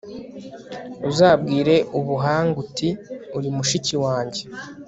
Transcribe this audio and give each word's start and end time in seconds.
uzabwire 1.09 1.75
ubuhanga, 1.99 2.55
uti 2.63 2.89
uri 3.37 3.49
mushiki 3.55 3.95
wanjye 4.03 4.41